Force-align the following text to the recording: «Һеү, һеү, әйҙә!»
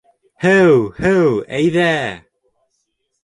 «Һеү, 0.43 0.77
һеү, 1.03 1.27
әйҙә!» 1.59 1.91